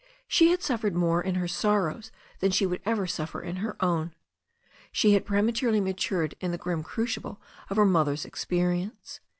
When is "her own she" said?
3.57-5.13